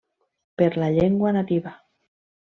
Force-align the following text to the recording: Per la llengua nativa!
Per 0.61 0.69
la 0.83 0.87
llengua 0.95 1.33
nativa! 1.35 1.75